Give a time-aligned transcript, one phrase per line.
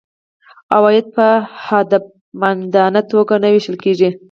[0.75, 1.27] عواید په
[1.67, 4.09] هدفمندانه توګه نه وېشل کیږي.